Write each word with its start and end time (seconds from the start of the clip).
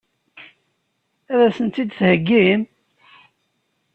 Ad 1.39 1.45
sent-tt-id-theggim? 1.55 2.61